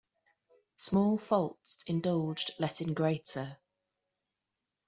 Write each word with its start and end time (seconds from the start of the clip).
Small 0.77 1.19
faults 1.19 1.83
indulged 1.85 2.53
let 2.57 2.81
in 2.81 2.95
greater. 2.95 3.59